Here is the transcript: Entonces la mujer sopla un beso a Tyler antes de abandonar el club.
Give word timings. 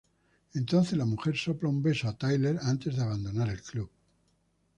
Entonces 0.55 0.97
la 0.97 1.05
mujer 1.05 1.37
sopla 1.37 1.69
un 1.69 1.83
beso 1.83 2.07
a 2.09 2.17
Tyler 2.17 2.57
antes 2.63 2.95
de 2.95 3.03
abandonar 3.03 3.49
el 3.49 3.61
club. 3.61 3.87